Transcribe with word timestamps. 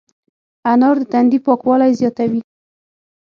انار 0.71 0.95
د 1.01 1.03
تندي 1.11 1.39
پاکوالی 1.45 1.91
زیاتوي. 1.99 2.41